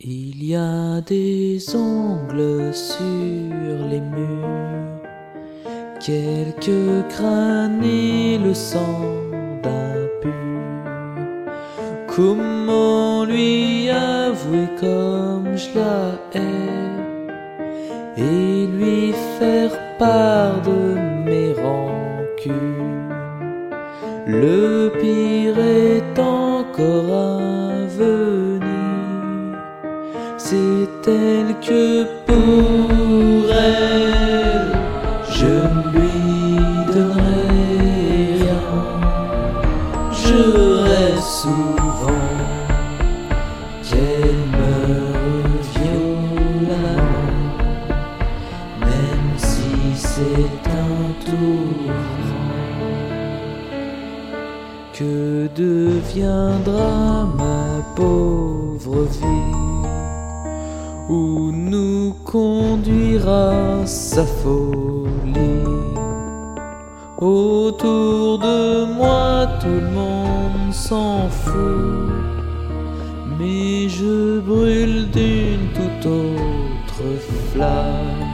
[0.00, 5.00] Il y a des ongles sur les murs,
[6.04, 9.12] quelques crânes et le sang
[9.62, 10.32] d'un pur.
[12.08, 16.90] Comment lui avouer comme je la hais
[18.16, 23.14] et lui faire part de mes rancunes?
[24.26, 27.53] Le pire est encore à
[31.06, 34.72] elle que pour elle
[35.30, 38.64] je ne lui donnerai rien.
[40.12, 42.28] Je souvent
[43.82, 44.76] qu'elle me
[45.74, 47.24] violemment,
[48.80, 51.92] même si c'est un tour.
[54.92, 59.73] Que deviendra ma pauvre vie
[61.08, 65.62] où nous conduira sa folie.
[67.18, 72.08] Autour de moi tout le monde s'en fout,
[73.38, 77.02] mais je brûle d'une toute autre
[77.52, 78.32] flamme.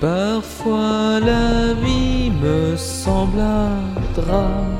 [0.00, 3.76] Parfois la vie me semble un
[4.14, 4.78] drame.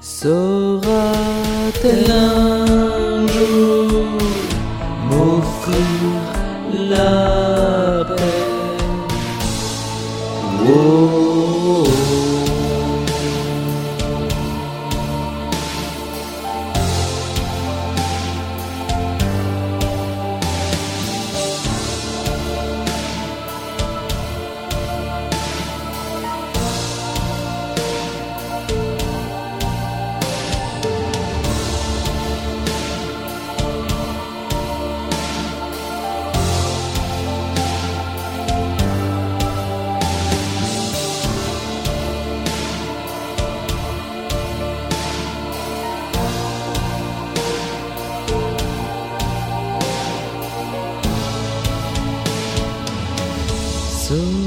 [0.00, 2.87] Saura-t-elle un
[10.70, 10.97] Oh,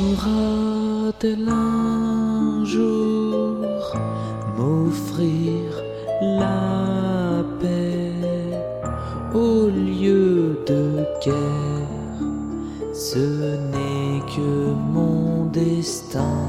[0.02, 3.94] Saura-t-elle un jour
[4.58, 5.62] m'offrir
[6.22, 8.12] la paix
[9.36, 12.24] au lieu de guerre
[12.94, 13.20] Ce
[13.72, 16.40] n'est que mon destin,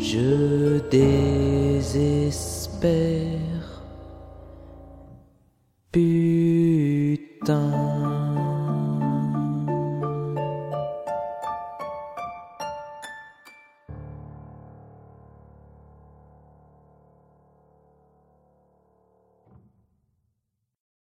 [0.00, 2.90] je désespère.
[5.92, 7.91] Putain.